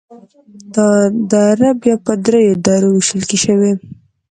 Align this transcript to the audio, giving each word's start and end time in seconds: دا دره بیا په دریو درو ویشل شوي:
دا 0.75 0.89
دره 1.31 1.69
بیا 1.81 1.95
په 2.05 2.13
دریو 2.25 2.55
درو 2.65 2.89
ویشل 2.93 3.21
شوي: 3.43 3.71